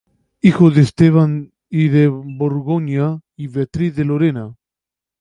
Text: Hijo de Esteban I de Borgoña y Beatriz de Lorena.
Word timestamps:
Hijo 0.41 0.71
de 0.71 0.81
Esteban 0.81 1.53
I 1.69 1.89
de 1.89 2.07
Borgoña 2.07 3.21
y 3.37 3.45
Beatriz 3.49 3.95
de 3.95 4.03
Lorena. 4.05 4.55